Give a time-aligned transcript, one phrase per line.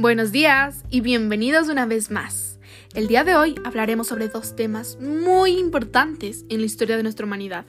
[0.00, 2.58] Buenos días y bienvenidos una vez más.
[2.94, 7.26] El día de hoy hablaremos sobre dos temas muy importantes en la historia de nuestra
[7.26, 7.66] humanidad.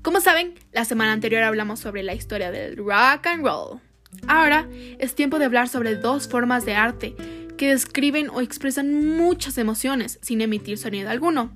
[0.00, 3.80] Como saben, la semana anterior hablamos sobre la historia del rock and roll.
[4.26, 4.66] Ahora
[4.98, 7.14] es tiempo de hablar sobre dos formas de arte
[7.58, 11.52] que describen o expresan muchas emociones sin emitir sonido alguno.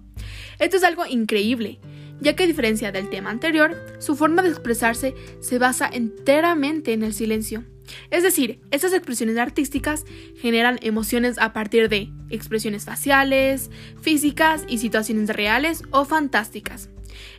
[0.58, 1.80] Esto es algo increíble,
[2.22, 7.02] ya que a diferencia del tema anterior, su forma de expresarse se basa enteramente en
[7.02, 7.64] el silencio.
[8.10, 10.04] Es decir, estas expresiones artísticas
[10.36, 16.88] generan emociones a partir de expresiones faciales, físicas y situaciones reales o fantásticas.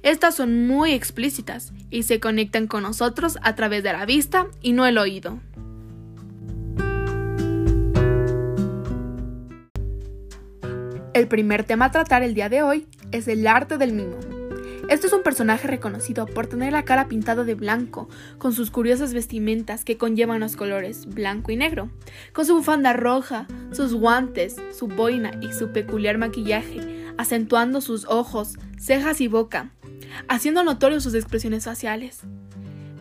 [0.04, 4.74] Estas son muy explícitas y se conectan con nosotros a través de la vista y
[4.74, 5.40] no el oído.
[11.14, 14.33] El primer tema a tratar el día de hoy es el arte del mimo.
[14.90, 19.14] Este es un personaje reconocido por tener la cara pintada de blanco, con sus curiosas
[19.14, 21.90] vestimentas que conllevan los colores blanco y negro,
[22.34, 28.58] con su bufanda roja, sus guantes, su boina y su peculiar maquillaje, acentuando sus ojos,
[28.78, 29.72] cejas y boca,
[30.28, 32.20] haciendo notorios sus expresiones faciales.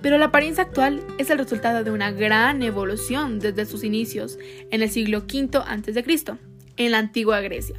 [0.03, 4.39] Pero la apariencia actual es el resultado de una gran evolución desde sus inicios
[4.71, 6.37] en el siglo V a.C.,
[6.79, 7.79] en la antigua Grecia,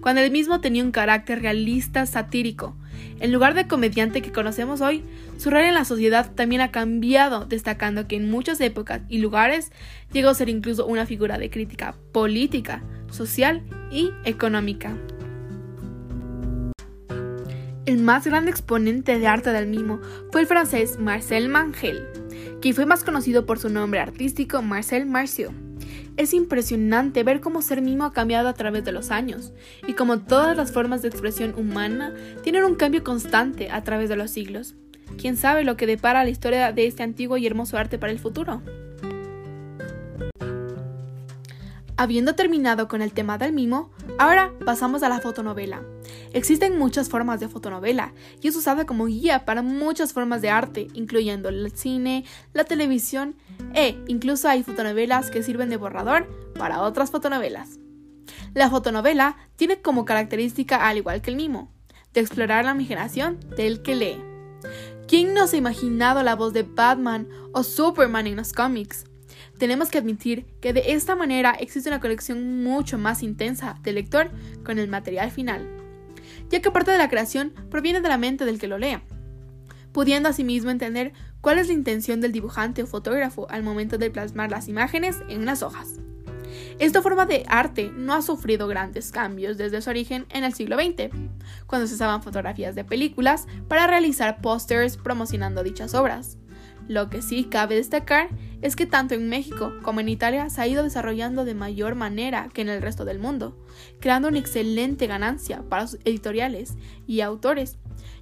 [0.00, 2.76] cuando el mismo tenía un carácter realista satírico,
[3.20, 5.02] en lugar de comediante que conocemos hoy,
[5.38, 9.72] su rol en la sociedad también ha cambiado, destacando que en muchas épocas y lugares
[10.12, 14.96] llegó a ser incluso una figura de crítica política, social y económica.
[17.86, 20.00] El más grande exponente de arte del mimo
[20.32, 22.06] fue el francés Marcel Mangel,
[22.60, 25.52] quien fue más conocido por su nombre artístico Marcel Marceau.
[26.16, 29.52] Es impresionante ver cómo ser mimo ha cambiado a través de los años
[29.86, 34.16] y cómo todas las formas de expresión humana tienen un cambio constante a través de
[34.16, 34.76] los siglos.
[35.18, 38.20] ¿Quién sabe lo que depara la historia de este antiguo y hermoso arte para el
[38.20, 38.62] futuro?
[41.96, 45.82] Habiendo terminado con el tema del mimo, ahora pasamos a la fotonovela.
[46.34, 48.12] Existen muchas formas de fotonovela
[48.42, 53.36] y es usada como guía para muchas formas de arte, incluyendo el cine, la televisión
[53.72, 56.26] e incluso hay fotonovelas que sirven de borrador
[56.58, 57.78] para otras fotonovelas.
[58.52, 61.72] La fotonovela tiene como característica, al igual que el mimo,
[62.12, 64.20] de explorar la imaginación del que lee.
[65.06, 69.04] ¿Quién no se ha imaginado la voz de Batman o Superman en los cómics?
[69.58, 74.30] tenemos que admitir que de esta manera existe una conexión mucho más intensa del lector
[74.64, 75.68] con el material final,
[76.50, 79.02] ya que parte de la creación proviene de la mente del que lo lea,
[79.92, 84.50] pudiendo asimismo entender cuál es la intención del dibujante o fotógrafo al momento de plasmar
[84.50, 86.00] las imágenes en las hojas.
[86.78, 90.76] Esta forma de arte no ha sufrido grandes cambios desde su origen en el siglo
[90.76, 91.10] XX,
[91.66, 96.38] cuando se usaban fotografías de películas para realizar pósters promocionando dichas obras.
[96.86, 98.28] Lo que sí cabe destacar
[98.60, 102.48] es que tanto en México como en Italia se ha ido desarrollando de mayor manera
[102.52, 103.56] que en el resto del mundo,
[104.00, 106.74] creando una excelente ganancia para sus editoriales
[107.06, 107.78] y autores,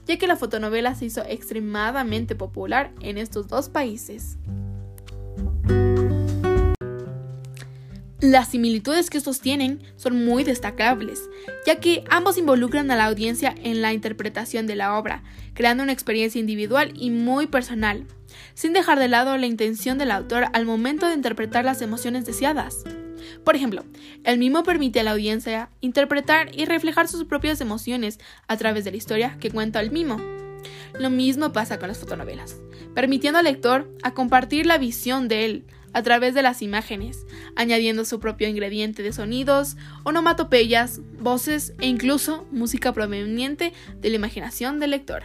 [0.06, 4.38] ya que la fotonovela se hizo extremadamente popular en estos dos países.
[8.20, 11.28] Las similitudes que estos tienen son muy destacables,
[11.66, 15.24] ya que ambos involucran a la audiencia en la interpretación de la obra,
[15.54, 18.06] creando una experiencia individual y muy personal,
[18.54, 22.84] sin dejar de lado la intención del autor al momento de interpretar las emociones deseadas.
[23.44, 23.84] Por ejemplo,
[24.24, 28.90] el mimo permite a la audiencia interpretar y reflejar sus propias emociones a través de
[28.90, 30.20] la historia que cuenta el mimo.
[30.98, 32.56] Lo mismo pasa con las fotonovelas,
[32.94, 37.26] permitiendo al lector a compartir la visión de él a través de las imágenes,
[37.56, 44.78] añadiendo su propio ingrediente de sonidos, onomatopeyas, voces e incluso música proveniente de la imaginación
[44.78, 45.24] del lector.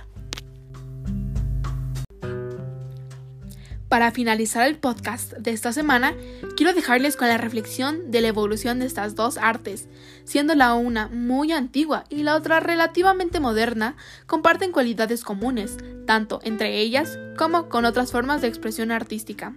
[3.97, 6.13] Para finalizar el podcast de esta semana,
[6.55, 9.89] quiero dejarles con la reflexión de la evolución de estas dos artes,
[10.23, 13.95] siendo la una muy antigua y la otra relativamente moderna,
[14.27, 19.55] comparten cualidades comunes, tanto entre ellas como con otras formas de expresión artística.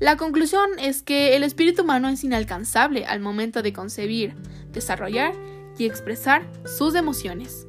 [0.00, 4.34] La conclusión es que el espíritu humano es inalcanzable al momento de concebir,
[4.70, 5.32] desarrollar
[5.78, 7.66] y expresar sus emociones.